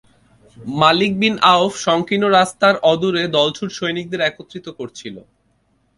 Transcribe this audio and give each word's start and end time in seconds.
মালিক 0.75 1.11
bin 1.19 1.35
Awf 1.51 1.73
সংকীর্ণ 1.87 2.25
রাস্তার 2.29 2.75
অদূরে 2.91 3.23
দলছুট 3.37 3.69
সৈন্যদের 3.79 4.21
একত্রিত 4.21 4.67
করছিল। 4.79 5.15